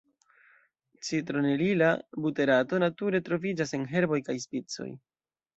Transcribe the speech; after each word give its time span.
Citronelila 1.09 1.91
buterato 2.25 2.81
nature 2.87 3.23
troviĝas 3.29 3.75
en 3.81 3.87
herboj 3.95 4.23
kaj 4.31 4.41
spicoj. 4.49 4.93